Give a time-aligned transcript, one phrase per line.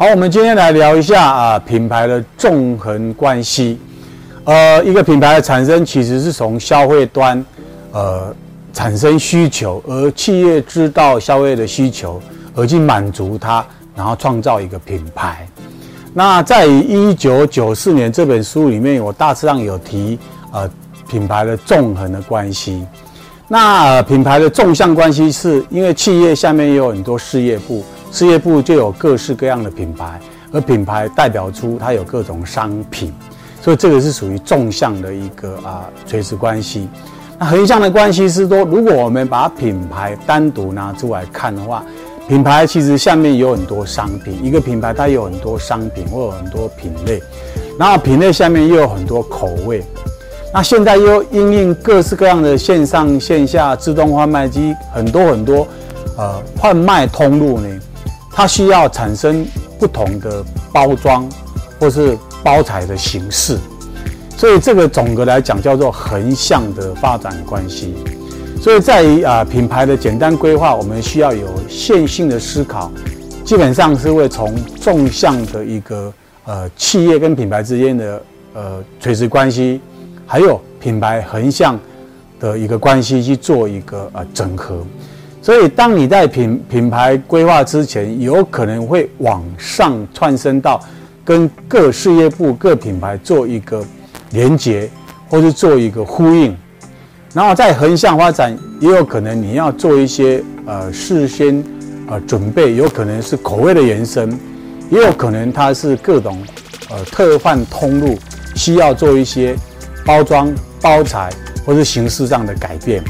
[0.00, 3.78] 好，我们今天来聊一下啊，品牌的纵横关系。
[4.44, 7.44] 呃，一个品牌的产生其实是从消费端，
[7.92, 8.34] 呃，
[8.72, 12.18] 产生需求，而企业知道消费的需求，
[12.54, 13.62] 而去满足它，
[13.94, 15.46] 然后创造一个品牌。
[16.14, 20.18] 那在一九九四年这本书里面，我大致上有提
[20.50, 20.66] 呃
[21.10, 22.86] 品牌的纵横的关系。
[23.52, 27.82] 那、品牌的纵向关系是因为企业下面也有很多事业部。
[28.12, 30.20] 事业部就有各式各样的品牌，
[30.52, 33.12] 而品牌代表出它有各种商品，
[33.60, 36.88] 所以这个是属于纵向的一个啊垂直关系。
[37.40, 41.84] 那横向的关系是说，如果我们把品牌单独拿出来看的话，
[42.28, 47.20] 品牌其实下面有很多商品，一个品牌它有很多商品或有很多品类，
[47.76, 49.82] 然后品类下面又有很多口味。
[50.52, 55.66] 那现在又因应各式各样的线上线下自动贩卖机，很多很多
[56.16, 57.68] 呃贩卖通路呢。
[58.32, 59.46] 它需要产生
[59.78, 61.28] 不同的包装
[61.78, 63.58] 或是包材的形式，
[64.36, 67.94] 所以这个总的来讲叫做横向的发展关系。
[68.60, 72.90] 所以在于啊品牌的简单规划，我们需要有线性的思考，
[73.44, 76.12] 基本上是会从纵向的一个
[76.44, 78.22] 呃企业跟品牌之间的
[78.54, 79.80] 呃垂直关系，
[80.30, 81.76] 还有品牌横向
[82.38, 84.86] 的一个关系去做一个呃整合。
[85.42, 90.80] 所以，当你在品品牌规划之前，有可能会往上窜升到
[91.24, 93.84] 跟各事业部、各品牌做一个
[94.30, 94.88] 连接，
[95.28, 96.56] 或是做一个呼应。
[97.34, 101.60] 然后在横向发展，也有可能你要做一些呃事先
[102.06, 104.30] 呃准备，有可能是口味的延伸，
[104.90, 106.40] 也有可能它是各种
[106.88, 108.16] 呃特贩通路
[108.54, 109.56] 需要做一些
[110.10, 111.30] 包装、包材
[111.64, 113.00] 或是形式上的改变。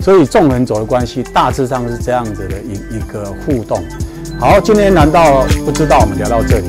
[0.00, 3.82] 所以纵横轴的关系大致上是这样子的一一个互动。
[4.38, 5.98] 好，今天难道不知道？
[5.98, 6.66] 我们聊到这里。